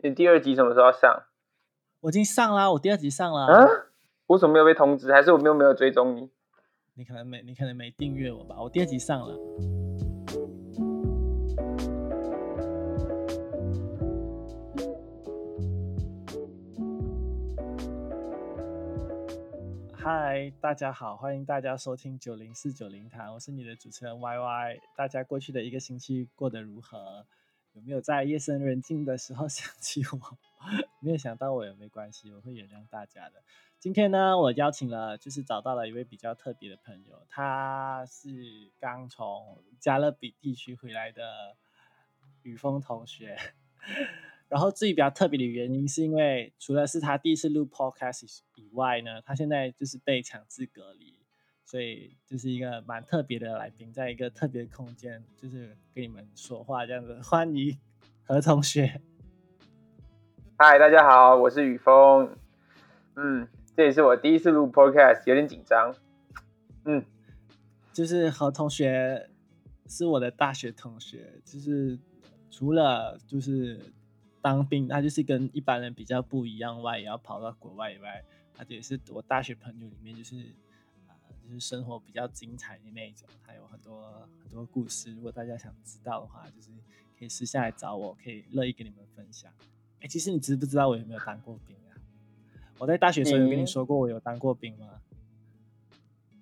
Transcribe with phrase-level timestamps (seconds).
[0.00, 1.24] 你第二集什么时候上？
[2.00, 3.46] 我已经上啦，我第二集上了。
[3.46, 3.68] 啊？
[4.26, 5.12] 我怎么没有被通知？
[5.12, 6.30] 还是我们又没有追踪你？
[6.94, 8.56] 你可能没，你可能没订阅我吧？
[8.60, 9.77] 我第二集上了。
[20.10, 24.78] 嗨，大家好，欢迎大家收听九零四九零谈，我是你的主持人 Y Y。
[24.96, 27.26] 大家过去的一个星期过得如何？
[27.74, 30.38] 有没有在夜深人静的时候 想起我？
[31.00, 33.42] 没有想到我也没关系，我会原谅大家的。
[33.78, 41.54] 今天呢，我邀请了，就是找到了一位比较特别的朋友，他是刚从加勒比地区回来的
[42.40, 43.36] 雨峰同学。
[44.48, 51.18] 然后至于比较特别的原因，是因为除了是他第一次录 podcast 以外呢，他现在就是被强制隔离。
[51.64, 57.20] 所以就是一个蛮特别的来宾，在一个特别的空间，就是跟你们说话这样子。
[57.20, 57.78] 欢迎
[58.24, 59.02] 何同学。
[60.56, 62.34] 嗨，大家好，我是雨峰。
[63.16, 65.94] 嗯，这也是我第一次录 podcast，有点紧张。
[66.86, 67.04] 嗯，
[67.92, 69.28] 就是何同学
[69.86, 71.98] 是我的大学同学，就是
[72.50, 73.78] 除了就是
[74.40, 80.36] 当兵，他就是跟一般人比较不一样外，也要跑到国外以外，他也是我大学朋友里面就是。
[81.40, 85.14] 就是生活比较精彩的那一种，还有很多很多故事。
[85.14, 86.68] 如果大家想知道的话，就是
[87.18, 89.50] 可以私下来找我，可以乐意跟你们分享。
[90.02, 91.96] 哎，其实你知不知道我有没有当过兵啊？
[92.76, 95.00] 我在大学时候有跟你说过我有当过兵吗？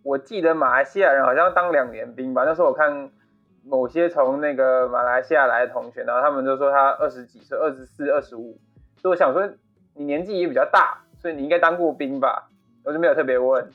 [0.03, 2.43] 我记得马来西亚人好像当两年兵吧。
[2.43, 3.09] 那时候我看
[3.69, 8.57] 某些从那个马来西亚来的同学，然后他们都说他二十几岁，二十四、二十五。
[8.97, 9.45] 所以我想说，
[9.95, 12.49] 你年纪也比较大，所以你应该当过兵吧？
[12.85, 13.69] 我就没有特别问。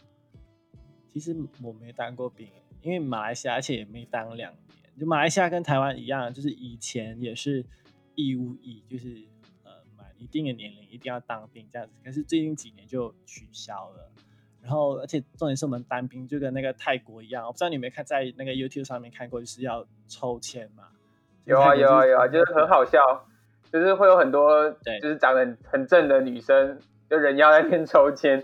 [1.10, 2.48] 其实我没当过兵，
[2.82, 4.62] 因为马来西亚，而且也没当两年。
[4.98, 7.66] 就马来西亚跟台湾一样，就是以前也是
[8.16, 9.08] 义务役，就是
[9.66, 11.94] 呃满一定的年龄一定要当兵这样子。
[12.04, 14.10] 可是最近几年就取消了。
[14.62, 20.84] 然后而且重点是我们当兵就跟那个泰国一样，我不知道你有没有看在那个 YouTube 上面看过，就是要抽签嘛。
[21.46, 23.00] 有啊有啊有啊，就是很好笑，
[23.72, 26.80] 就是会有很多对，就是长得很正的女生，
[27.10, 28.44] 就人妖在那边抽签，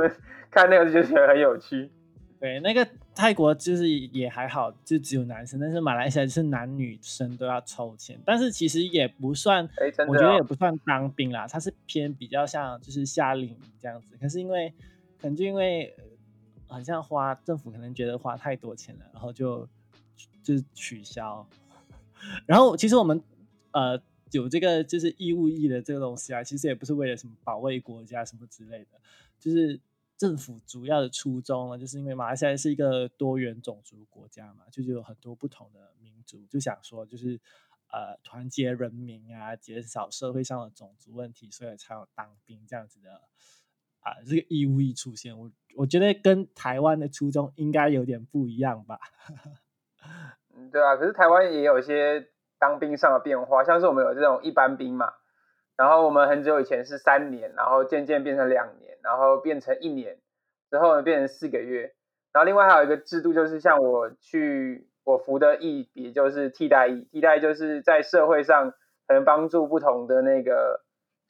[0.50, 1.90] 看那个就觉得很有趣。
[2.38, 9.66] 对，那个泰国就是也还好，就只有男生，但是马来西亚是男女生都要抽签，但是其实也不算，
[10.06, 14.18] 我觉得也不算当兵啦，它是偏比较像就是夏令营这样子。
[14.20, 14.74] 可是因为
[15.18, 15.96] 可能就因为
[16.66, 19.68] 好像花政府可能觉得花太多钱了，然后就
[20.42, 21.46] 就取消。
[22.46, 23.22] 然后其实我们
[23.72, 29.00] 呃有这个就是义务役的这个东西啊，其实也不是为了什么保卫国家什么之类的，
[29.38, 29.80] 就是。
[30.16, 37.38] 政府主要的初衷呢，就是因为马来西亚是一个多元种族国家嘛，就是有很多不同的民族，就想说就是
[37.88, 43.22] 呃团结人民啊，减少社会上的种族问题，所以才有当兵这样子的
[44.04, 45.36] 啊这个义务役出现。
[45.36, 49.00] 我我觉得跟台湾的初衷应该有点不一样吧。
[50.56, 52.28] 嗯，对啊，可是台湾也有一些
[52.60, 55.12] 当兵上的变化，像是我们有这种一般兵嘛。
[55.76, 60.20] 然后我们很久以前是三年，然后渐渐变成两年，然后变成一年，
[60.70, 61.94] 之后呢变成四个月。
[62.32, 68.70] 然后另外还有一个制度，就是像我去我服的役也就是替代役，替代就是在社会上
[69.08, 70.84] 可能帮助不同的那个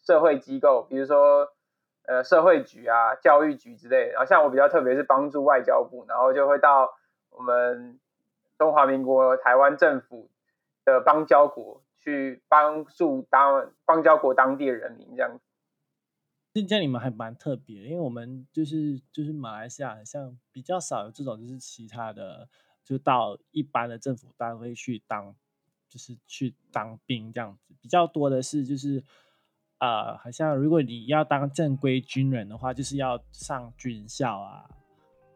[0.06, 1.48] 社会机构，比如说
[2.06, 4.10] 呃社会局啊、教育局之类。
[4.12, 6.94] 然后像我比较特别是帮助外交部，然后就会到
[7.31, 7.98] 我们
[8.56, 10.31] 中华民国台湾政府
[10.84, 11.82] 的邦交国。
[12.04, 15.41] 去帮助当邦交国当地的人民这样子，
[16.53, 22.47] 这这你们还蛮特别，因为我们就是就是马来西亚，像比较少有这种，就是其他的
[22.84, 25.34] 就到一般的政府单位去当，
[25.88, 29.03] 就是去当兵这样子，比较多的是就是
[29.78, 34.68] 呃，好像如果你要当正规军人的话，就是要上军校啊。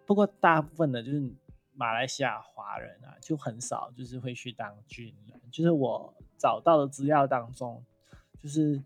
[0.06, 1.30] 不过大部分的就是
[1.74, 6.14] 马来西亚华人啊，就很少就是会去当军人，就是我。
[6.40, 7.84] 找到的资料当中，
[8.40, 8.80] 就是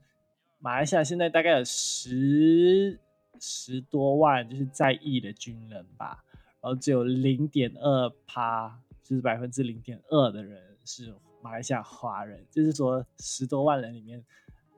[0.58, 2.98] 马来西亚现在大概有十
[3.38, 6.24] 十多万就是在役的军人吧，
[6.62, 14.24] 然后只有零点二趴，就是百分之零点二的人是马来西亚华人，就是说十多万人里面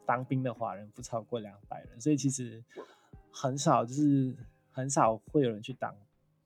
[0.06, 2.62] 当兵的华人不超过两百人，所以其实
[3.30, 4.34] 很少，就是
[4.70, 5.94] 很少会有人去当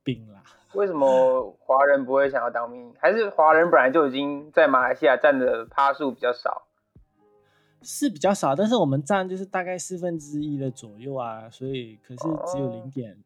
[0.03, 0.43] 兵啦。
[0.75, 2.95] 为什么华人不会想要当兵？
[2.99, 6.65] 还是华人本来就已经在马来西亚占的趴数比较少？
[7.81, 13.17] 是比较少，但是我们占就是大概四分之一的左右啊，所以可是只有零点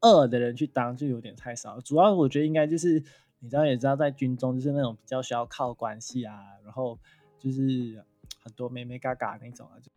[0.00, 1.80] 二的人去当，就有点太少。
[1.80, 3.02] 主要我觉得应该就是
[3.40, 6.96] 你知道也知道，在军中就是那种比较需要靠关系啊，然后
[7.38, 8.02] 就是
[8.46, 9.74] 很多妹妹嘎嘎那种啊。
[9.80, 9.90] 就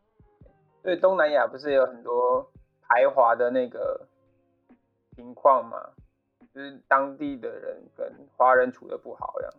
[0.81, 2.51] 对东南亚不是有很多
[2.81, 4.07] 排华的那个
[5.15, 5.77] 情况嘛？
[6.51, 9.53] 就是当地的人跟华人处的不好这样。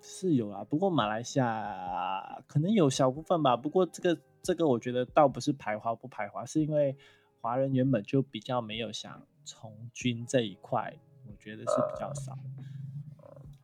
[0.00, 3.54] 是有啊，不过马来西亚可能有小部分吧。
[3.54, 6.96] 不过这个这个，我觉得倒不是排华不排华，是因为
[7.42, 10.96] 华人原本就比较没有想从军这一块，
[11.28, 12.38] 我觉得是比较少。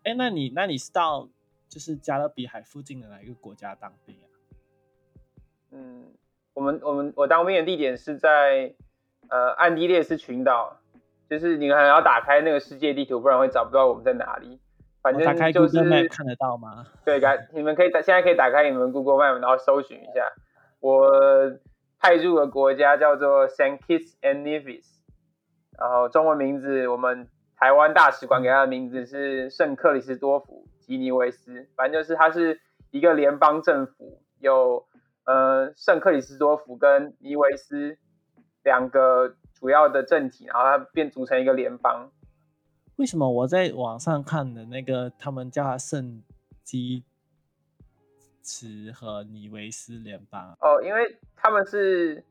[0.04, 1.28] 哎，那你那你是到
[1.68, 4.26] 就是加勒比海附近的哪一个国家当兵啊？
[5.70, 6.06] 嗯，
[6.54, 8.74] 我们我们我当兵的地点是在
[9.28, 10.78] 呃安第列斯群岛，
[11.28, 14.58] 就是你可能要打开那个世界地图，不然会找不到我们在哪里。
[15.00, 16.86] 反正就是看得到吗？
[17.06, 20.32] 对，打你们可以打，现在可以打开你们 Google Map，然后搜寻一下。
[20.80, 21.10] 我
[21.98, 24.84] 派驻的国家叫做 Saint Kitts and Nevis，
[25.78, 31.68] 然后中文名字我们台湾大使馆给他的名字是圣克里斯多福吉尼维斯。
[31.76, 34.84] 反正就是它是一个联邦政府，有
[35.24, 37.98] 呃圣克里斯多福跟尼维斯
[38.64, 42.10] 两个主要的政体，然后它变组成一个联邦。
[42.96, 46.22] 为什么我在网上看的那个，他们叫他圣
[46.64, 47.04] 基
[48.42, 50.56] 茨和尼维斯联邦？
[50.60, 52.24] 哦，因为他们是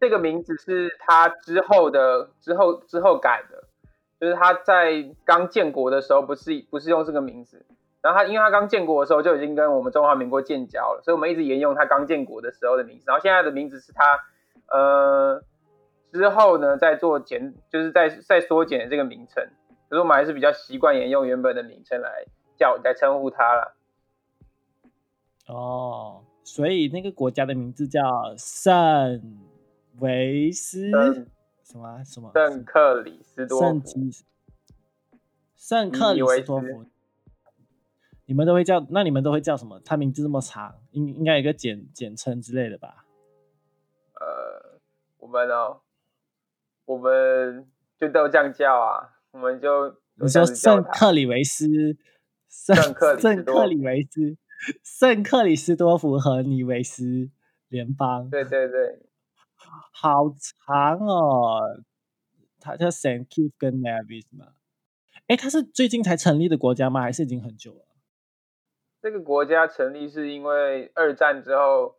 [0.00, 3.68] 这个名字是他之后的之后之后改的，
[4.18, 7.64] 就是他在刚建国的时候不是不是用这个名字，
[8.02, 14.18] 然后他因为他刚建国的时候就已经跟我们中华民国建交了，所以我们一直沿用他刚建国的时候的名字，然后现在的名字是他
[14.68, 15.42] 呃
[16.12, 19.46] 之后呢在做减，就是在在缩减这个名称。
[19.88, 22.24] 可是我们还是比较习惯沿用原本的名称来
[22.56, 23.76] 叫来称呼他了。
[25.46, 28.00] 哦，所以那个国家的名字叫
[28.36, 29.22] 圣
[30.00, 30.90] 维斯
[31.62, 32.32] 什么什么？
[32.34, 34.10] 圣克里斯多圣基
[35.54, 36.84] 圣克里斯多夫。
[38.26, 38.86] 你们都会叫？
[38.90, 39.80] 那你们都会叫什么？
[39.84, 43.04] 他名字这么长，应应该有个简简称之类的吧？
[44.14, 44.80] 呃，
[45.18, 45.80] 我们哦，
[46.84, 49.18] 我们就都这样叫啊。
[49.32, 51.66] 我们就你说圣克里维斯，
[52.48, 54.36] 圣克圣克里维斯，
[54.84, 57.30] 圣克里斯多夫和尼维斯
[57.68, 58.30] 联邦。
[58.30, 59.00] 对对对，
[59.92, 60.34] 好
[60.66, 61.82] 长哦。
[62.60, 64.52] 他叫 Saint Kitts 跟 Nevis 嘛？
[65.26, 67.00] 哎，他是最近才成立的国家吗？
[67.00, 67.86] 还是已经很久了？
[69.02, 71.96] 这个国家成立是因为二战之后，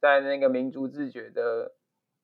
[0.00, 1.72] 在那个民族自觉的，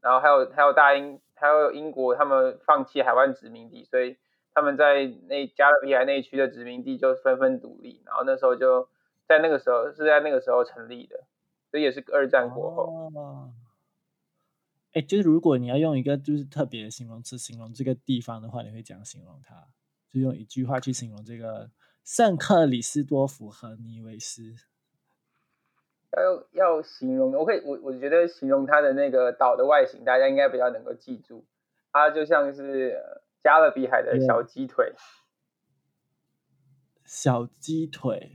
[0.01, 4.17] 然后还有还有大英还有英国他们放弃海湾殖民地，所以。
[4.53, 8.89] 他们在那加勒比海那区的殖民地就纷纷独立，然后那时候就
[9.29, 11.23] 在那个时候是在那个时候成立的，
[11.71, 13.11] 这也是二战过后。
[14.93, 19.69] 哎，就是如果你要用一个就是特别的形容词形容这个地方的话，你会怎样形容它？
[20.09, 21.71] 就用一句话去形容这个
[22.05, 24.55] 圣克里斯多福和尼维斯。
[26.17, 31.45] 要要形容，我可以我我觉得形容它的那个岛的外形，大家应该比较能够记住，
[31.93, 33.01] 它就像是。
[33.43, 34.93] 加勒比海的小鸡腿，
[37.07, 38.33] 小鸡腿，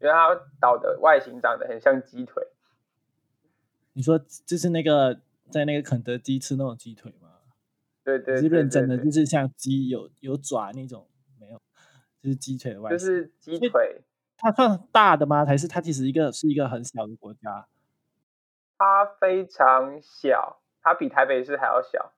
[0.00, 2.42] 因为它岛的外形长得很像鸡腿。
[3.92, 5.20] 你说就是那个
[5.52, 7.28] 在那个肯德基吃那种鸡腿吗？
[8.02, 11.08] 对对，是认真的，就是像鸡有有爪那种，
[12.26, 12.98] 就是鸡腿的外形。
[12.98, 14.02] 就是鸡腿，
[14.36, 15.46] 它算大的吗？
[15.46, 17.66] 还是它其实一个是一个很小的国家？
[18.76, 22.12] 它非常小，它比台北市还要小。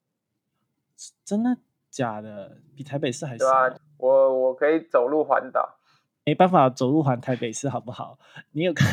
[1.24, 1.58] 真的
[1.90, 2.58] 假的？
[2.74, 3.46] 比台北市还小？
[3.46, 5.78] 啊，我我可以走路环岛，
[6.24, 8.18] 没办法走路环台北市，好不好？
[8.52, 8.88] 你有看？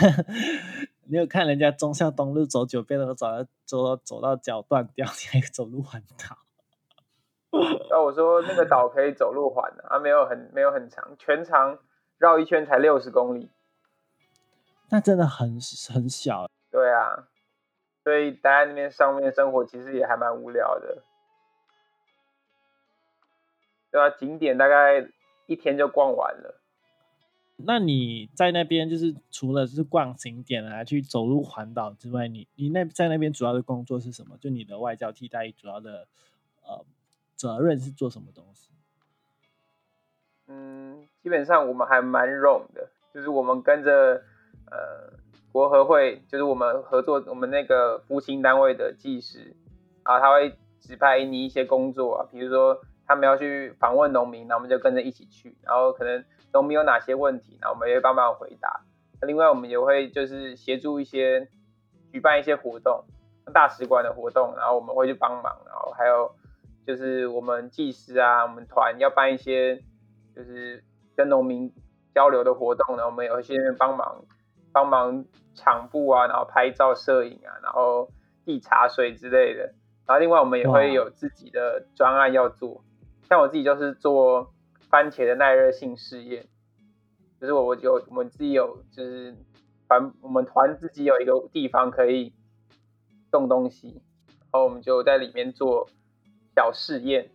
[1.08, 6.36] 你有看人家中孝东路走九遍都走到走走到脚断掉，你还走路环岛？
[7.90, 11.80] 那我说那个岛可以走路环的，啊，没有很没有很长，全长
[12.18, 13.50] 绕一圈才六十公里，
[14.90, 15.60] 那真的很
[15.94, 16.50] 很小。
[16.72, 17.28] 对啊，
[18.04, 21.04] 所以待在那边上面生活，其实也还蛮无聊的。
[23.92, 25.08] 对啊，景点大概
[25.46, 26.62] 一天就逛完了。
[27.58, 34.38] 那你在那边就是除了是逛景点啊，去走路环岛之外，你你那在那边主要的工作是什么？
[34.38, 36.08] 就你的外交替代主要的
[36.68, 36.84] 呃
[37.46, 38.72] 责任是做什么东西？
[40.48, 44.24] 嗯，基本上我们还蛮冗的，就是我们跟着
[44.72, 45.14] 呃
[45.52, 49.56] 国合会，就是我们合作我们那个服勤单位的技师
[50.04, 52.82] 啊，他会指派你一些工作啊，比如说。
[53.08, 55.56] 他们要去访问农民，那我们就跟着一起去。
[55.62, 58.82] 然后可能农民有哪些问题，那我们也会帮忙回答。
[59.22, 61.48] 另外我们也会就是协助一些
[62.12, 63.06] 举办一些活动，
[63.54, 66.34] 大使馆的活动，然后我们会去帮忙，然后还有
[66.86, 69.82] 就是我们技师啊，我们团要办一些
[70.36, 70.84] 就是
[71.15, 71.74] 跟农民
[72.13, 74.25] 交流的活动呢，我们有一些人帮忙
[74.72, 78.10] 帮忙抢布啊，然后拍照摄影啊，然后
[78.46, 79.74] 递茶水之类的。
[80.06, 82.84] 然后另外我们也会有自己的专案要做，
[83.27, 84.54] 像我自己就是做
[84.89, 86.46] 番茄的耐热性试验，
[87.42, 89.36] 就是我我有我们自己有就是
[89.88, 92.34] 团我们团自己有一个地方可以
[93.32, 95.89] 种东西，然后我们就在里面做
[96.56, 97.30] 小试验。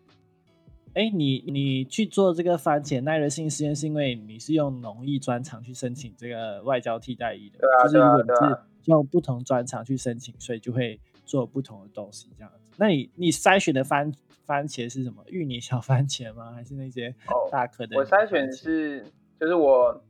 [0.94, 12.58] 哎，你你去做这个番茄耐热性实验，是因为你是用农艺专长去申请这个外交替代役的，就是如果你是用不同专长去申请，所以就会做不同的东西这样子。
[12.76, 14.12] 那你你筛选的番
[14.46, 15.22] 番茄是什么？
[15.28, 16.50] 芋泥小番茄吗？
[16.52, 17.14] 还是那些
[17.52, 17.96] 大颗的？
[17.96, 19.06] 我筛选是
[19.38, 20.02] 就是我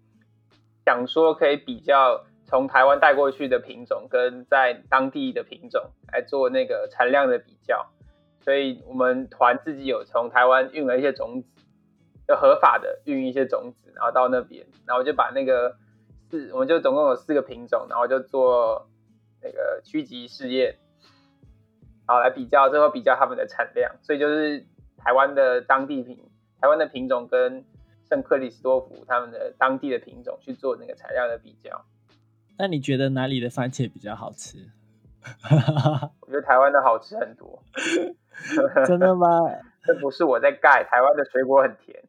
[0.86, 7.86] 想说可以比较从台湾带过去的品种跟在当地的品种来做那个产量的比较。
[8.40, 11.56] 所以我们团自己有从台湾运了一些种子，
[12.26, 15.76] 就合法的运一些种子，然后到那边，然后就把那个
[16.30, 18.88] 四，我们就总共有四个品种，然后就做
[19.42, 20.78] 那个区级试验，
[22.06, 23.94] 然后来比较，最后比较他们的产量。
[24.02, 24.64] 所以就是
[24.96, 26.18] 台湾的当地品，
[26.60, 27.64] 台湾的品种跟
[28.08, 31.84] 圣克里斯多福他们的当地的品种去做那个产量的比较。
[32.58, 34.58] 那你觉得哪里的番茄比较好吃？
[36.20, 37.62] 我觉得台湾的好吃很多。
[38.86, 39.26] 真的吗？
[39.84, 42.02] 这不是我在盖，台湾的水果很甜。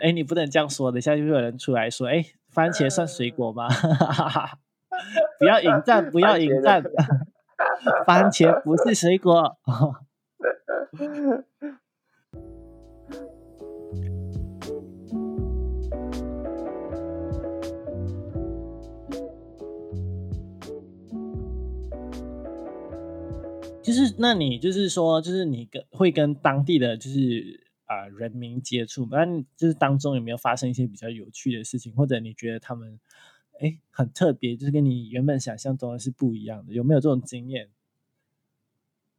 [0.00, 3.68] 哎，你不能这样说，等一下就会有人出来说：“哎，番茄算水果吗？”
[5.38, 6.82] 不要引战，不要引战，
[8.06, 9.56] 番茄不是水果。
[23.92, 32.98] 就是那你就是说，就是你跟会跟当地的就是啊人民接触，那就是当中有没有发生一些比较有趣的事情，或者你觉得他们
[33.60, 37.68] 哎很特别，就是跟你原本想象中的是不一样的，有没有这种经验？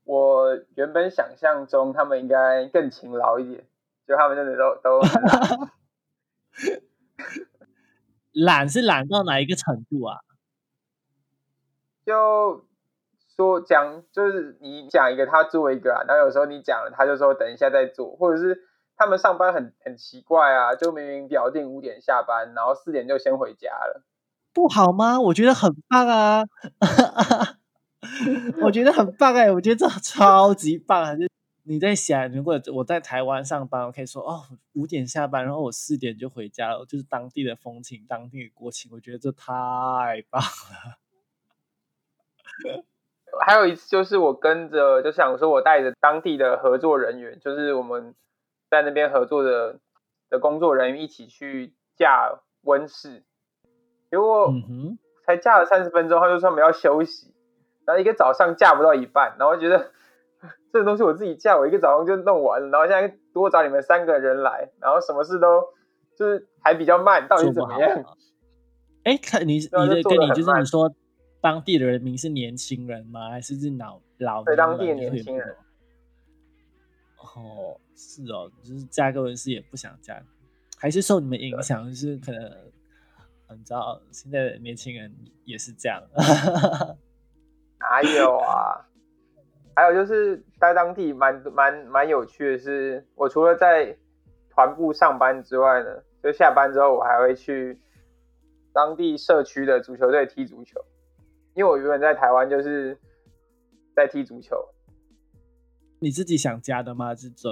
[0.06, 3.64] 我原本想象中他们应该更勤劳一点，
[4.08, 5.00] 就他们真的都都
[8.34, 10.18] 懒是懒到哪一个程度啊？
[12.06, 12.66] 就。
[13.36, 24.04] 说讲就是你讲一个，他做一个啊，然后有时候你讲了，他就说等一下再做，或者是他们上班很很奇怪啊，就明明表定五点下班，然后四点就先回家了，
[24.54, 25.20] 不好吗？
[25.20, 26.44] 我觉得很棒啊，
[28.62, 31.16] 我觉得很棒哎，我觉得这超级棒啊。
[31.16, 31.26] 就
[31.64, 41.00] 你在想，如果我在台湾上班，我可以说哦五点下班，然后我四点就回家了，就是当地的风情，当地的国情，我觉得这太棒了。
[43.40, 48.14] 还有一次就是我跟着，就想说我带着当地的合作人员，就是我们
[48.70, 49.80] 在那边合作的
[50.30, 53.24] 的工作人员一起去架温室，
[54.12, 54.54] 结果
[55.26, 57.34] 才架了三十分钟，他就说我们要休息，
[57.86, 59.92] 然后一个早上架不到一半，然后觉得
[60.72, 65.64] 这个东西我自己架，我一个早上就弄完了，然后现在多找你们三个人来，然后什么事都
[66.18, 68.04] 就是还比较慢，到底怎么样？
[69.06, 70.94] 哎，看你你的跟你就是你说。
[71.44, 73.30] 当地的人民是年轻人吗？
[73.30, 74.46] 还是是老老？
[74.46, 75.54] 对，当地的年轻人。
[77.18, 80.24] 哦，是哦，就是嫁个人是也不想嫁，
[80.78, 81.86] 还是受你们影响？
[81.90, 82.50] 就是可能，
[83.58, 86.02] 你知道现在的年轻人也是这样。
[87.78, 88.80] 哪有啊？
[89.76, 93.94] 还有就是在当地蛮蛮蛮有趣的是，我除了在
[94.50, 97.78] 团部上班之外呢，就下班之后我还会去
[98.72, 100.80] 当地社区的足球队踢足球。
[101.56, 102.98] 因为我原本在台湾就是
[103.96, 104.56] 在踢足球，
[106.00, 107.14] 你自己想加的吗？
[107.14, 107.50] 是走，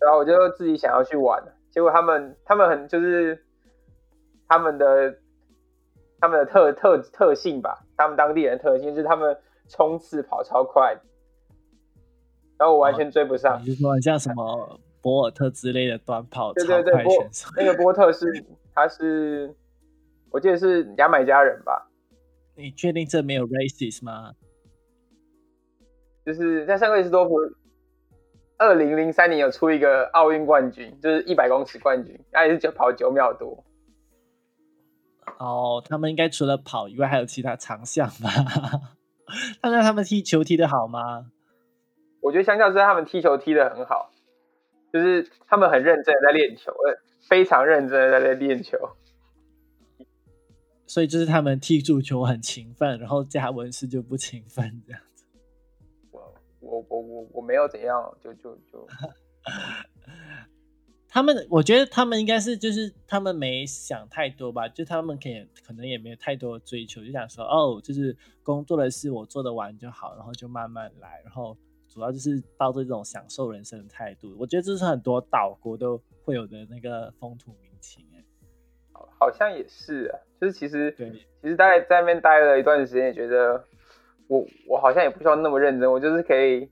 [0.00, 1.40] 然后我就自己想要去玩，
[1.70, 3.40] 结果他们他们很就是
[4.48, 5.16] 他们的
[6.20, 9.36] 他们的特特特性吧，他们当地人特性就是他们
[9.68, 10.98] 冲刺跑超快，
[12.58, 13.62] 然后我完全追不上。
[13.64, 16.92] 你说像什么博尔特之类的短跑对对对，
[17.56, 18.26] 那个波特是
[18.74, 19.54] 他是
[20.30, 21.87] 我记得是牙买加人吧。
[22.58, 24.32] 你确定这没有 racist 吗？
[26.26, 27.36] 就是在圣克里斯多夫，
[28.56, 33.64] 二零零三年有出一个奥运冠军，就是一百公尺冠军，他也是就跑九秒多。
[35.38, 38.28] 哦，他们应该除了跑以外，还有其他长项吧？
[39.62, 41.30] 那那他们踢球踢得好吗？
[42.20, 44.10] 我觉得相较之下，他们踢球踢得很好，
[44.92, 46.74] 就是他们很认真的在练球，
[47.28, 48.76] 非常认真的在练球。
[50.88, 55.26] 所以就是他们踢足球很勤奋，然后加文斯就不勤奋这样子。
[56.10, 58.88] 我我我我我没有怎样，就就就。
[61.10, 71.56] 他们，我觉得他们应该是就是他们没想太多吧，就他们可以可能也没有太多追求，就想说哦，就是工作的事我做得完就好，然后就慢慢来，然后
[71.88, 74.34] 主要就是抱着这种享受人生的态度。
[74.38, 78.04] 我觉得这是很多岛国都会有的那个风土民情。
[78.98, 80.94] 哎，好，好像也是啊，就是其实，
[81.42, 83.64] 其实大概在那边待了一段时间，也觉得
[84.28, 86.68] 我我好像也不需要那么认真，我就是可以。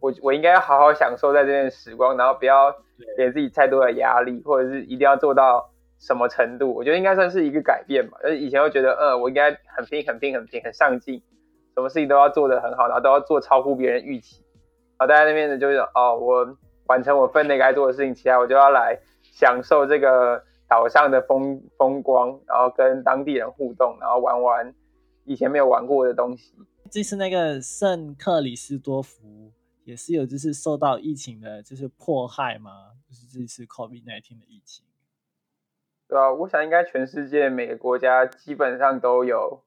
[0.00, 2.70] 我我应该要好好享受在这段时光，然后不要
[3.16, 6.74] 给自己太多的压力，或者是一定要做到什么程度。
[6.74, 8.18] 我觉得应该算是一个改变吧。
[8.22, 11.22] 就是以前会觉得，嗯，我应该很拼、很拼、很拼、很上进，
[11.74, 14.44] 什么事情都要做得很好，然后都要做超乎别人预期。
[14.98, 16.54] 然后大家那边呢就是哦，我
[16.86, 20.42] 完成我分内该做的事情，其他我就要来享受这个
[20.74, 24.74] 岛上的风风光，然后跟当地人互动，然后玩玩
[25.24, 26.52] 以前没有玩过的东西。
[26.90, 29.52] 这次那个圣克里斯多福。
[29.84, 32.70] 也是有，就是受到疫情的，就是迫害嘛，
[33.06, 34.82] 就是这次 COVID-19 的疫情。
[36.08, 39.62] 对啊，我想应该全世界每个国家基本上都有，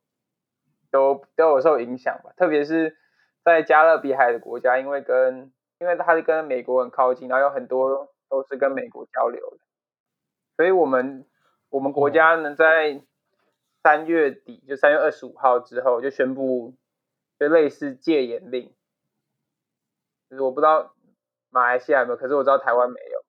[0.90, 2.34] 都都有受影响吧。
[2.36, 2.98] 特别是
[3.46, 9.60] 在加勒比海的国家，因为跟因为它是跟美国很靠近，然后有很多都是跟美国交流的，
[10.58, 11.26] 所以我们
[11.70, 13.02] 我们国家呢，在
[13.84, 16.74] 三月底，就三月二十五号之后，就宣布
[17.40, 18.74] 就类似戒严令。
[20.30, 20.94] 就是我不知道
[21.50, 23.24] 马来西亚有没有，可是我知道台湾没有。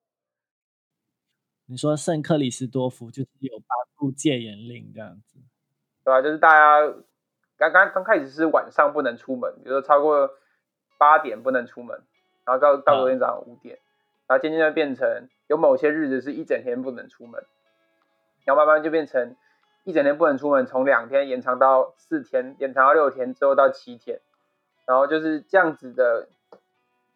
[1.67, 5.39] 你说圣克里斯多夫就是有发布戒严令这样子，
[6.03, 6.21] 对吧？
[6.21, 6.81] 就是大家
[7.57, 10.31] 刚刚刚开始是晚上不能出门，比如说超过
[10.97, 12.01] 八点不能出门，
[12.43, 13.79] 然后到到昨天早上五点，
[14.27, 17.43] 然后渐渐就变成有某些日子是一整天不能出门，
[18.45, 19.35] 然后慢慢就变成
[19.83, 24.21] 一整天不能出门，从两天延长到四天，延长到六天，之后到七天，
[24.85, 26.29] 然后就是这样子的。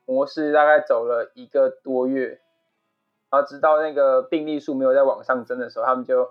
[0.05, 2.41] 模式大概走了一个多月，
[3.29, 6.29] 然后直到那个病例数没有在往上增的时候，他们就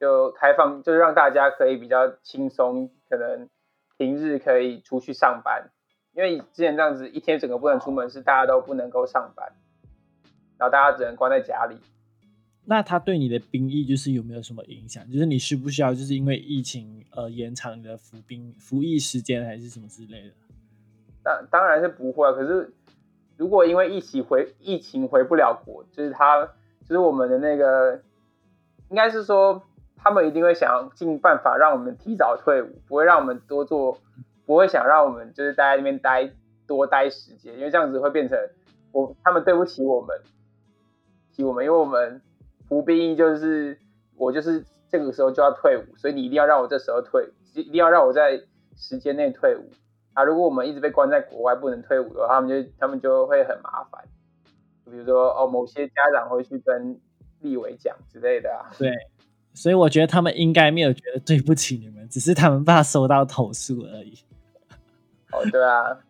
[0.00, 3.48] 就开放，就是让大家可以比较轻松，可能
[3.96, 5.70] 平日可以出去上班。
[6.14, 9.52] 因为之前这样子一天整个不能出门，是大家都不能够上班，
[10.58, 11.76] 然后大家只能关在家里。
[12.64, 15.10] 那他对你的兵役就是有没有什么影响？
[15.10, 20.34] 就是你需不需要就是因为疫情呃延长你的服兵服役时间，还是什么之类的？
[21.22, 22.70] 当当然是不会，可是
[23.38, 26.44] 如果因为疫情回疫情回不了国，就是他
[26.82, 28.02] 就是我们的那个，
[28.90, 29.62] 应该是说
[29.96, 33.98] 他们一定会想尽办法让我们提早退伍，不会让我们多做，
[34.44, 36.30] 不会想让我们就是待在那边待
[36.66, 38.38] 多待时间，因为这样子会变成
[38.92, 40.14] 我他们对不起我们，
[41.38, 42.20] 起我们，因为我们
[42.68, 43.78] 服兵役就是
[44.16, 48.42] 我就是这个时候就要退伍，所以你一定要让我这时候退，一定要让我在
[48.76, 49.70] 时间内退伍。
[50.14, 54.02] 啊，如果我们一直被关在国外不能退伍的话，他们就他们就会很麻烦。
[54.84, 56.98] 比如说哦，某些家长会去跟
[57.40, 58.66] 立委讲之类的啊。
[58.76, 58.92] 对，
[59.54, 64.18] 所以我觉得他们应该没有觉得对不起你们，只是他们怕收到投诉而已。
[65.30, 66.00] 哦，对啊。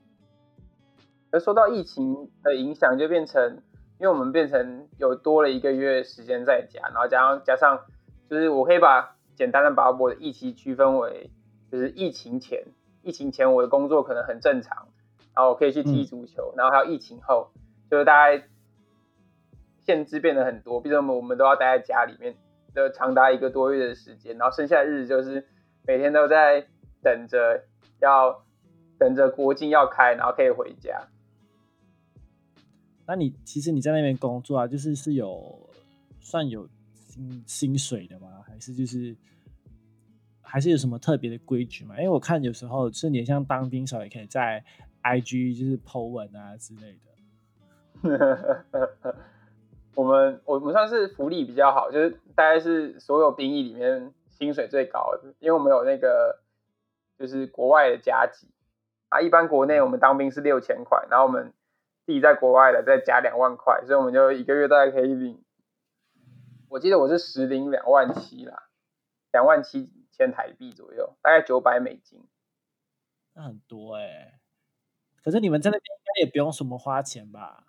[1.30, 3.60] 而受到疫情的影响，就变成
[4.00, 7.80] 因为我们变成有多了一个月时间在家，然后加上加上，
[8.30, 11.30] 就是我可以把简单的把我的疫情区分为，
[11.70, 12.64] 就是疫情前。
[13.02, 14.88] 疫情前我的工作可能很正常，
[15.34, 17.52] 然后我可以去踢足球，然后还有疫情后，
[17.90, 18.44] 就是大概
[19.80, 22.36] 限制变得很多，毕竟我们我们都要待在家里面
[22.74, 25.46] 的长达一个多月的时间，然后剩下的日子就是
[25.86, 26.66] 每天都在
[27.02, 27.64] 等着
[28.00, 28.44] 要
[28.98, 31.08] 等着国境要开，然后可以回家。
[33.08, 35.58] 那你其实你在那边工作啊，就是是有
[36.20, 38.42] 算有薪薪水的吗？
[38.46, 39.16] 还是就是？
[40.50, 41.94] 还是有什么特别的规矩吗？
[41.98, 44.64] 因为我看有时候是你像当兵时候也可以在
[45.02, 46.98] IG 就是 Po 文啊之类
[48.02, 49.14] 的。
[49.94, 56.40] 我们我们算是福利比较好，就是大概是所有兵役里面薪水最高的，因为我们有那个
[57.18, 58.48] 就是国外的加急
[59.10, 61.52] 啊，一般国内我们当兵是六千块，然后我们
[62.08, 65.44] 自己在国外的再加两万块，所以我们就一个月大概可以领，
[66.70, 68.70] 我记得我是实领两万七啦，
[69.30, 69.92] 两万七。
[70.10, 72.26] 千台币左右，大概九百美金，
[73.34, 74.40] 那很多哎。
[75.22, 77.62] 可是你们在那边应该也不用什么花钱吧？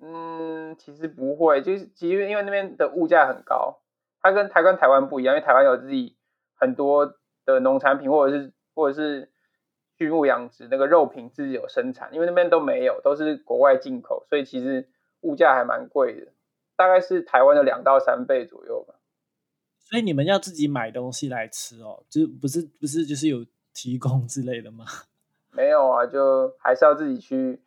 [0.00, 3.82] 嗯，其实不会，就是其实因为那边的物价很高，
[4.20, 6.16] 它跟台湾台湾不一样，因为台湾有自己
[6.56, 9.30] 很多的农产品，或者是或者是
[9.96, 14.88] 畜牧养殖那个肉品自己有生产，因为那边都没有，都是国外进口，所以其实
[15.20, 16.32] 物价还蛮贵的，
[16.76, 18.94] 大概是台湾的两到三倍左右吧。
[19.78, 24.84] 所以你们要自己买东西来吃哦，就不是不是就是有提供之类的吗？
[25.52, 27.60] 没有啊，就还是要自己去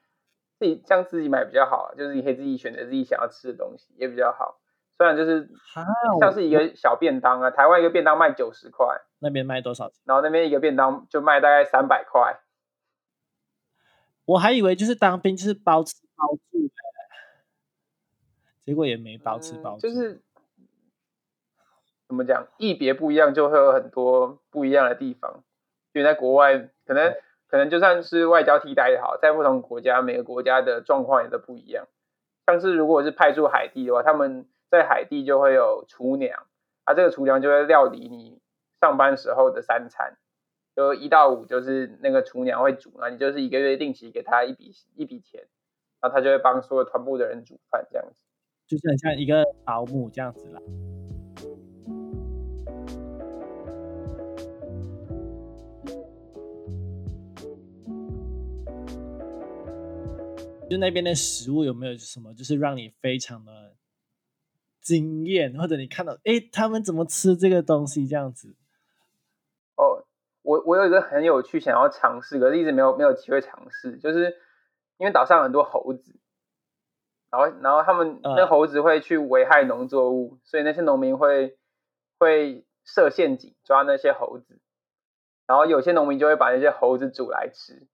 [0.59, 4.59] 自己这样自己买比较好，就是你可以自己选择自己想要吃的东西也比较好。
[4.97, 5.47] 虽然就是
[6.19, 8.87] 像是一个小便当啊，台湾一个便当卖九十块，
[9.19, 10.01] 那边卖多少钱？
[10.05, 12.39] 然后那边一个便当就卖大概三百块。
[14.25, 16.73] 我还以为就是当兵就是包吃包住的，
[18.65, 19.87] 结果也没包吃包住。
[19.87, 20.21] 就是
[22.07, 25.43] 怎么讲，异别不一样，就会有很多不一样的地方。
[25.93, 27.13] 因为在国外，可能
[27.47, 31.87] 可能就算是外交替代也好，在不同国家，每个国家的状况也都不一样。
[32.47, 36.45] 像是如果是派驻海地的话，他们在海地就会有厨娘，
[36.83, 38.41] 啊，这个厨娘就会料理你
[38.81, 40.17] 上班时候的三餐，
[40.75, 45.47] 就一到五就是那个厨娘会煮，那你就是一个月定期给他一笔一笔钱，
[46.01, 48.19] 然后他就会帮所有团部的人煮饭，这样子，
[48.67, 50.59] 就是很像一个保姆这样子啦。
[60.69, 63.66] 就那边的食物有没有什么，就是让你非常的。
[64.87, 68.55] 经验，或者你看到，哎，他们怎么吃这个东西这样子？
[69.75, 70.05] 哦，
[70.43, 74.37] 我我有一个很有趣想要尝试，可是一直没有没有机会尝试，就是
[74.97, 76.15] 因为岛上很多猴子，
[77.29, 81.57] 然后然后他们那猴子会去危害农作物，所以那些农民会
[82.17, 84.57] 会设陷阱抓那些猴子，
[85.47, 87.85] 然后有些农民就会把那些猴子煮来吃，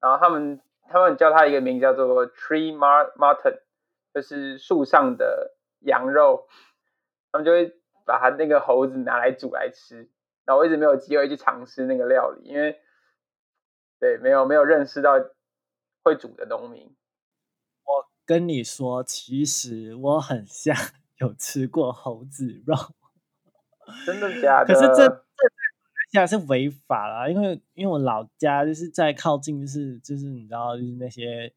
[0.00, 3.60] 然后他们他们叫它一个名叫做 tree mutton，
[4.12, 5.54] 就是树上的。
[5.80, 6.46] 羊肉，
[7.32, 10.08] 他们就会把他那个猴子拿来煮来吃，
[10.44, 12.80] 然后我一直没有机会去尝试那个料理，因为
[13.98, 15.14] 对没有没有认识到
[16.02, 16.94] 会煮的农民。
[17.84, 20.76] 我跟你说，其实我很像
[21.18, 22.74] 有吃过猴子肉，
[24.06, 24.72] 真的假的？
[24.74, 31.52] 可是这这在是违法啦，因为因为我老家就是在靠近，就是就是你知道，就是那些。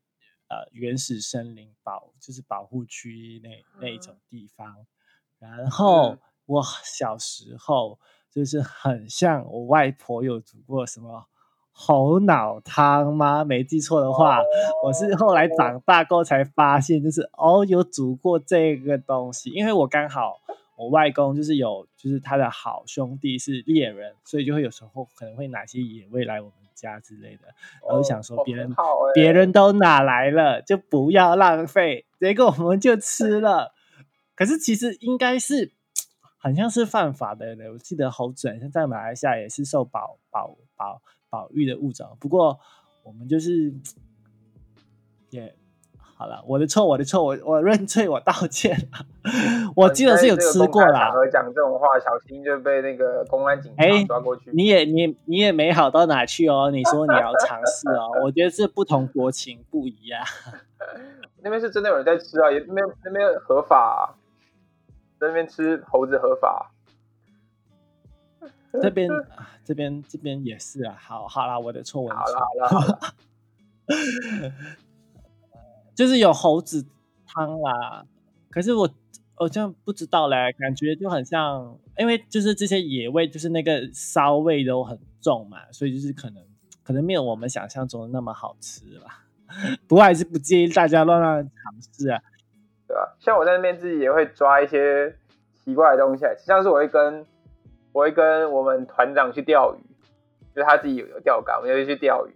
[0.54, 3.50] 呃，原始森林保就是保护区那
[3.82, 4.86] 那一种地方，
[5.40, 11.26] 然后我小时候就是很像我外婆有煮过什么
[11.72, 13.44] 猴脑汤吗？
[13.44, 14.42] 没记错的话，
[14.84, 20.40] 我是后来长大过才发现，就是哦有煮过这个东西，因为我刚好
[20.76, 26.56] 我外公就是有就是他的好兄弟是猎人，所以就会有时候可能会拿些野味来我们。
[26.76, 27.44] 家之类的，
[27.88, 28.70] 然后想说别人
[29.14, 33.74] 别人都拿来了，就不要浪费，结果我们就吃了。
[34.36, 35.72] 可是其实应该是
[36.36, 42.60] 好像是犯法的，我记得猴子好像在马来西亚也是受保保保保育的物种，不过
[43.04, 43.74] 我们就是
[45.30, 45.56] 也。
[46.24, 49.06] 好了，我的错，我的错，我我认罪，我道歉了。
[49.76, 51.12] 我记得是有吃过啦。
[51.30, 54.50] 讲这种话，小心就被那个公安警察抓过去。
[54.54, 56.72] 你也你你也没好到哪去哦。
[56.72, 60.24] 你说你要尝试哦，我觉得这不同国情不一样。
[61.44, 64.16] 那边是真的有人在吃啊，也那边那边合法，
[65.20, 66.72] 在那边吃猴子合法。
[68.82, 69.10] 这边
[69.66, 70.96] 这边这边也是啊。
[70.98, 72.40] 好好啦，我的错，我的错。
[72.40, 73.00] 好了好了。
[75.96, 76.86] 就是有猴子
[77.28, 78.04] 汤啦，
[78.50, 78.90] 可是我
[79.38, 86.44] 我这样不知道嘞，感觉就很像，因为就是这些野味，就是那个骚味都很重嘛，所以就是可能
[86.84, 89.20] 可能没有我们想象中的那么好吃啦。
[89.88, 92.20] 不过还是不建议大家乱乱尝试啊，
[92.88, 93.16] 对吧？
[93.20, 95.16] 像我在那边自己也会抓一些
[95.64, 97.26] 奇怪的东西，像是我会跟
[97.92, 99.78] 我会跟我们团长去钓鱼，
[100.56, 102.32] 就是他自己有有钓竿，我们就去钓鱼。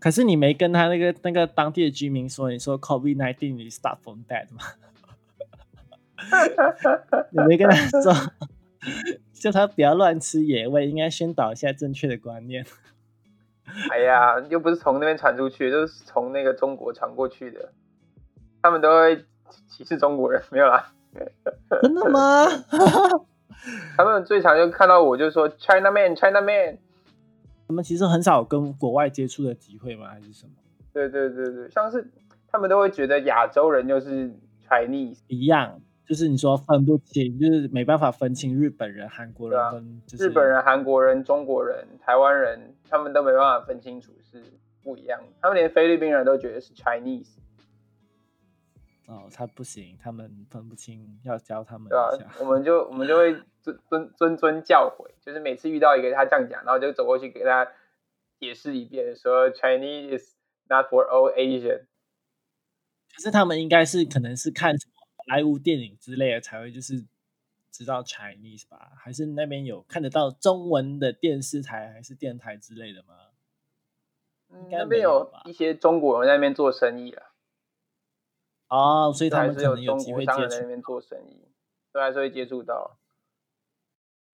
[0.00, 4.62] 可是你没跟他那个那个当地的居民说，你说 COVID nineteen is start from that 吗？
[7.30, 8.12] 你没跟他说，
[9.32, 12.64] 叫他不要乱吃野味，应该宣导一下正确的观念。
[13.90, 17.72] 哎呀，又不是从那边传出去，就是从那个中国传过去的，
[18.62, 19.24] 他们都会
[19.68, 20.92] 歧视中国人，没有啦。
[21.82, 22.46] 真的吗？
[23.96, 26.78] 他们最常就看到我就说 China man，China man。
[27.68, 30.08] 他们其实很少跟国外接触的机会吗？
[30.08, 30.52] 还是什么？
[30.92, 32.10] 对对对对，像是
[32.48, 34.34] 他们都会觉得亚洲人就是
[34.66, 44.42] Chinese 一样，就是你说分不清，就是没办法分清日本人、韩国人跟日本人、韩国人、中国人、台湾人，他们都没办法分清楚是
[44.82, 45.20] 不一样。
[45.42, 47.36] 他们连菲律宾人都觉得是 Chinese。
[49.06, 51.88] 哦，他不行，他们分不清，要教他们。
[51.90, 52.08] 对啊，
[52.40, 53.36] 我们就我们就会
[53.72, 57.70] 尊尊尊尊教诲，就是每次遇到一个他这样讲，然后就走过去给他
[58.38, 60.34] 解释一遍，说 Chinese is
[60.68, 61.86] not for all Asian。
[63.14, 67.04] 可是他们应该是可能是看什么好莱坞电影之类的才会就是
[67.70, 68.92] 知道 Chinese 吧？
[68.96, 73.14] 还是那边有看得到中文的电视台还是电台之类的吗？
[74.70, 77.22] 那边有一些中国人在那边做生意了。
[78.68, 81.48] 哦，所以他们可能有机会在那边做生意，
[81.90, 82.98] 所以还是会接触到。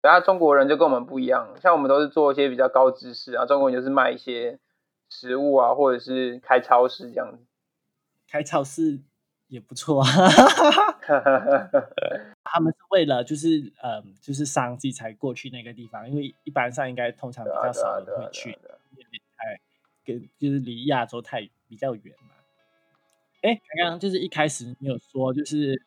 [0.03, 4.59] 然后中国人就跟我们不一样，像我们都是做一些比较高知识啊，中国人就是卖一些
[5.09, 7.39] 食物啊，或者是开超市这样子。
[8.29, 8.99] 开超市
[9.47, 10.09] 也不错啊。
[12.43, 18.59] 他们是为了就是嗯，就是商机才过去那个地方，因为一般上应该通常比较少人会去，
[19.37, 19.61] 太
[20.05, 22.31] 跟就是离亚洲太比较远嘛。
[23.43, 25.81] 哎，刚刚就是一开始你有说就是。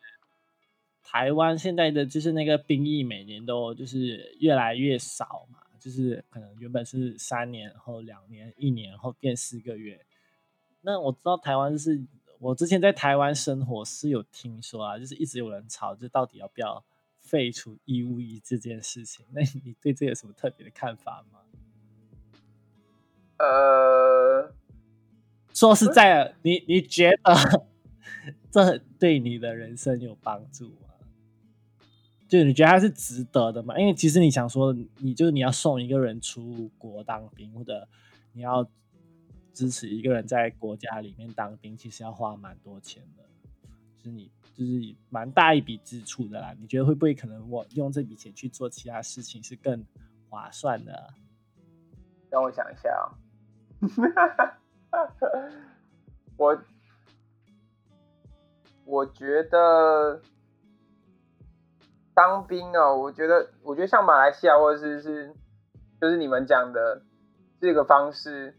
[1.07, 10.03] 台湾现在的就是那个兵役每年都就是越来越少嘛，就是可能原本是三年后、两年、一年后变四个月。
[10.81, 12.03] 那我知道台湾是，
[12.39, 16.83] 我之前在台湾生活是有听说啊，就是一直有人吵，就到底要不要
[17.19, 19.25] 废除义务役这件事情。
[19.31, 21.39] 那你对这有什么特别的看法吗？
[23.37, 24.53] 呃，
[25.53, 27.67] 说实在的，你你觉得
[28.49, 30.71] 这对你的人生有帮助？
[32.37, 33.77] 就你觉得他是值得的吗？
[33.79, 37.87] 因为其实你想说，你就是你要送一个人出国当兵，或者
[38.33, 38.67] 你要
[39.53, 43.23] 支持一个人在国家里面当兵，其实要花蛮多钱的，
[43.97, 46.53] 就是你就是蛮大一笔支出的啦。
[46.59, 49.85] 你觉得会不会可能我用这笔钱去做其他事情是更
[50.29, 51.13] 划算的？
[52.29, 52.89] 让我想一下
[54.89, 54.99] 啊，
[56.35, 56.61] 我
[58.83, 60.21] 我觉得。
[62.15, 65.33] 当兵哦，我觉得，我觉得像马来西亚或者是是，
[65.99, 67.03] 就是你们讲的
[67.59, 68.57] 这个方式，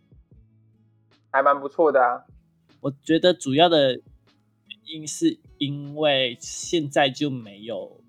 [1.33, 2.27] 还蛮不错的啊。
[2.81, 4.03] 我觉得主要的原
[4.85, 8.03] 因是因为现在就没有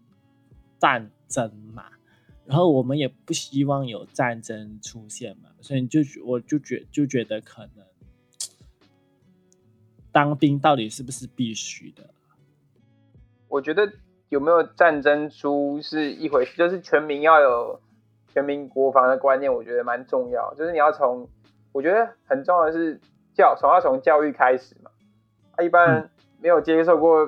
[0.77, 1.91] 战争嘛，
[2.45, 7.85] 然后我们也不希望有战争出现嘛，所以就我就觉就觉得可能
[10.11, 12.09] 当兵到底是不是必须的？
[13.47, 13.89] 我觉得。
[14.29, 17.79] 有没有战争书是一回事，就是全民要有
[18.27, 20.53] 全民国防的观念，我觉得蛮重要。
[20.53, 21.29] 就是你要从，
[21.71, 22.99] 我觉得很重要的是
[23.33, 24.91] 教，从要从教育开始嘛。
[25.55, 26.09] 他一般
[26.41, 27.25] 没有接受过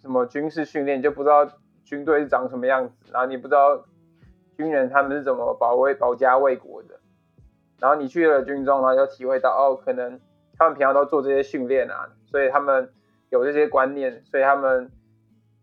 [0.00, 1.46] 什么军事训练，就不知道
[1.84, 3.84] 军队是长什么样子，然后你不知道
[4.56, 6.98] 军人他们是怎么保卫保家卫国的。
[7.80, 10.18] 然后你去了军中，然后就体会到哦，可能
[10.56, 12.90] 他们平常都做这些训练啊，所以他们
[13.28, 14.90] 有这些观念，所以他们。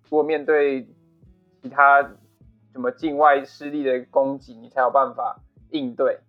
[0.10, 0.88] 如果面对
[1.62, 2.02] 其他
[2.72, 6.20] 什么境外势力的攻击，你才有办法应对。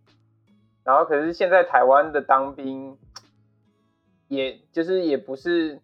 [0.82, 2.98] 然后，可是现在台湾的当兵，
[4.26, 5.80] 也就是也不是，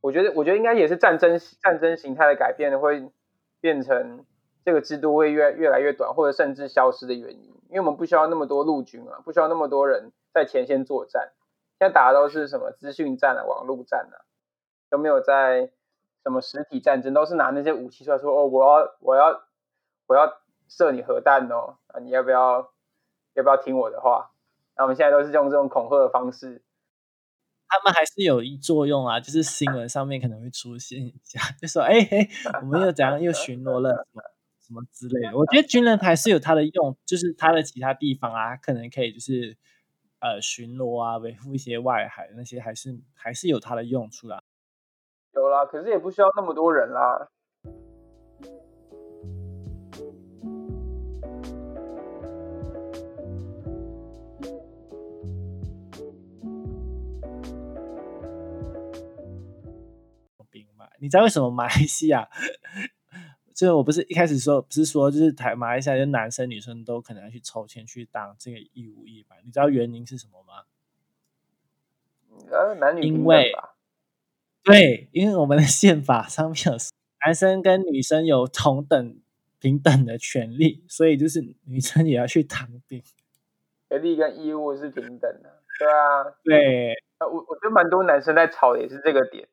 [0.00, 3.08] 我觉得，我觉得应该也是战争战争形态的改变，会
[3.60, 4.26] 变成
[4.64, 7.54] 这个制度会越越来越短，或者甚至消失的原因。
[7.68, 11.32] 因为我们不需要那么多陆军啊，不需要那么多人在前线作战。
[11.78, 14.26] 现在打的都是什么资讯战啊、网络战啊，
[14.90, 15.70] 都没有在。
[16.28, 19.42] 什么实体战争都是拿那些武器出来说哦，我要我要
[20.06, 20.30] 我要
[20.68, 22.70] 射你核弹哦啊，你要不要
[23.32, 24.30] 要不要听我的话？
[24.76, 26.62] 那我们现在都是用这种恐吓的方式，
[27.66, 32.28] 他们还是有一作用啊，就是新闻上面可能会出现一下，就说哎哎，
[32.60, 34.22] 我们又怎样又巡逻了什么
[34.60, 35.34] 什么之类的。
[35.34, 39.56] 我觉得军人还是有他的用，就是他的其他地方啊，可能可以就是
[40.20, 44.42] 呃巡逻啊，维护一些外海那些，还是还是有它的用处啦。
[45.34, 47.28] 有啦，可是也不需要那么多人啦。
[60.50, 62.28] 兵嘛，你知道为什么马来西亚？
[63.54, 69.36] 就是我不是一开始说，不是说就是台马来西亚就男生女生都可能要去抽签去当这个义务役嘛？
[69.44, 70.64] 你知道原因是什么吗？
[72.50, 73.52] 呃，男女因为。
[74.68, 76.72] 对，因为我们的宪法上面有
[77.24, 79.16] 男生跟女生有同等
[79.58, 83.02] 平等的权利，所以就是女生也要去当兵。
[83.88, 86.94] 权利跟义务是平等的，对啊，对。
[87.20, 89.48] 我我觉得蛮多男生在吵的也是这个点，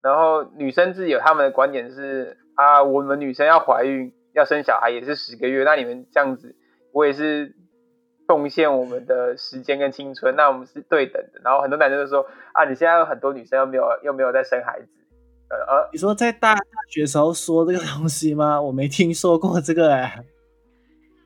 [0.00, 6.54] 然后女生自己有他们的观点是啊，我们女生要怀孕要生小孩也是十个月，那你们这样子，
[6.92, 7.56] 我也是。
[8.32, 11.40] 贡献我们的时间跟青春，那我们是对等的。
[11.44, 14.86] 然后很多男生都说啊，你现在有很多女生又没有又没有在生孩子，
[15.50, 18.58] 呃呃，你说在大大学时候说这个东西吗？
[18.62, 20.24] 我没听说过这个哎。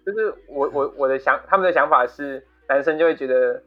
[0.05, 3.63] 就是我我我的想他们的想法是，男生就会觉得，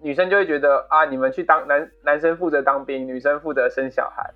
[0.00, 4.28] 女生就会觉得啊，你们去当男男生负责当兵，女生负责生小孩。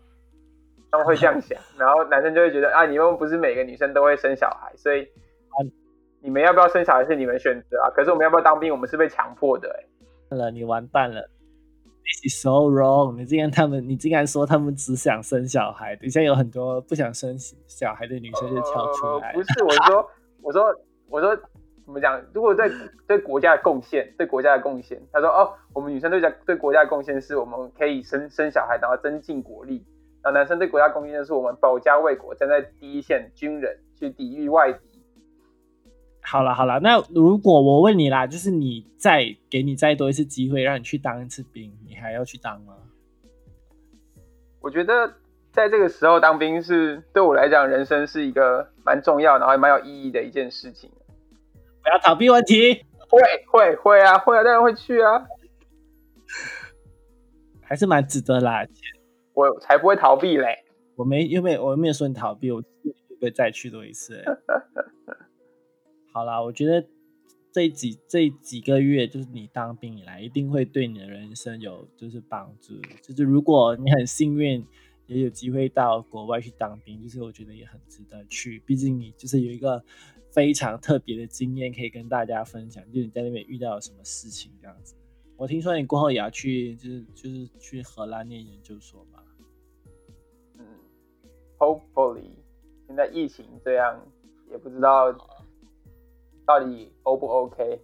[0.93, 5.09] 他们会这样想， 然后男生就会觉得啊，你们不是每个女生都会生小孩，所以
[6.21, 7.91] 你们要不要生小孩是你们选择啊。
[7.91, 9.69] 可是我们要不要当兵，我们是被强迫的。
[10.31, 11.29] 哎，了，你完蛋了
[12.05, 13.17] ，This is so wrong！
[13.17, 19.33] 你竟然他们，你竟然说他们只想生小孩，等下有很多不想生小孩的女生就跳出来。
[19.33, 20.11] 不是，我说，
[20.43, 20.75] 我说，
[21.09, 21.43] 我说。
[21.83, 22.23] 怎么讲？
[22.33, 22.71] 如果对
[23.09, 29.85] 对国家的贡献，对国家的贡献，他说哦，我们女生对家对国家的贡献是我们可以生生小孩，然后增进国力。
[30.23, 34.90] 然后男生对国家贡献就是我们保家卫国，站在第一线，军人去抵御外敌。
[36.31, 42.75] 好了好了，那如果我问你啦，就是你再给你再多一次机会，让你去当一次兵，你还要去当吗？
[44.61, 45.13] 我觉得
[45.51, 50.89] 在这个时候当兵是对我来讲，人生是一个蛮重要，然后也蛮有意义的一件事情。
[51.83, 52.75] 不要逃避问题，
[53.09, 55.27] 会 会会啊，会啊，当然会去啊，
[57.61, 58.65] 还是蛮值得啦。
[59.35, 60.59] 我才不会逃避嘞，
[60.95, 62.63] 我没又没我又没有说你逃避，我
[63.21, 64.23] 会再去多一次。
[66.13, 66.87] 好啦，我觉得
[67.53, 72.75] 这几这几个月就是你当兵以来，一定会对你的人生有就是帮助。
[73.03, 74.67] 就是如果你很幸运
[75.07, 79.85] 也有机会到国外去当兵，就是我觉得也很值得去，毕竟你就是有一个。
[80.33, 84.95] 非常特别的经验可以跟大家分享，就是你在那边遇到了什么事情这样子。
[85.37, 89.25] 我听说你过后也要去，就是就是去荷兰念研究所嘛。
[90.57, 90.65] 嗯
[91.59, 92.31] ，Hopefully，
[92.87, 94.01] 现在疫情这样，
[94.53, 95.11] 也不知道
[96.47, 97.81] 到底 O 不 OK。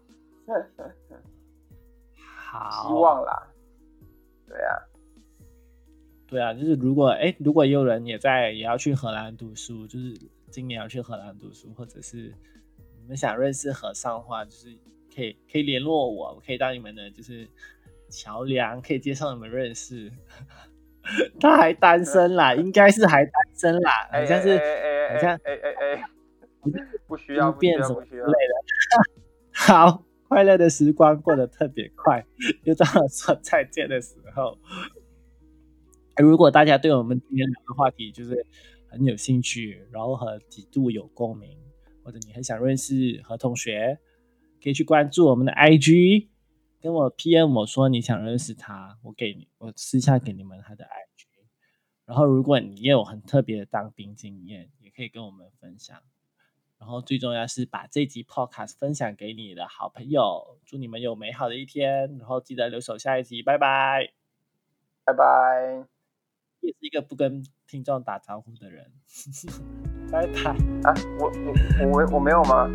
[2.50, 3.46] 好，希望啦。
[4.46, 4.78] 对啊，
[6.28, 10.14] 对啊，就是如果哎，如果有人也在也要去荷兰读书，就是。
[10.48, 12.32] 今年要去荷兰读书，或者是
[13.02, 14.68] 你们想认识和尚的话，就是
[15.14, 17.46] 可以可以联络我，我可以当你们的就是
[18.08, 20.10] 桥梁，可以介绍你们认识。
[21.40, 24.56] 他还单身啦， 应该是还单身啦，好像是
[25.12, 26.04] 好像哎哎哎，
[27.07, 28.33] 不需要变什么之类的。
[29.52, 32.26] 好，快乐的时光过得特别快，
[32.64, 34.59] 又到了说再见的时候。
[36.16, 38.46] 如果大家对我们今天聊的话题就是。
[38.88, 41.59] 很有兴趣，然后和几度有共鸣，
[42.02, 43.98] 或者你很想认识何同学，
[44.62, 46.29] 可以去关注我们的 IG，
[46.81, 51.26] 跟我 PM 我说你想认识他，我给你，我私下给你们他的 IG。
[52.07, 56.00] 然后如果你也有很特别的当兵经验，也可以跟我们分享。
[56.78, 60.58] 然后最重要是把这集 Podcast 分享给你的好朋友。
[60.64, 64.12] 祝你们有美好的一天，然后记得留守下一集，拜拜，
[65.04, 65.86] 拜拜。
[66.60, 68.90] 也是一个不跟听众打招呼的人，
[70.10, 70.50] 拜拜
[70.82, 70.94] 啊！
[71.20, 72.68] 我我我我没有吗？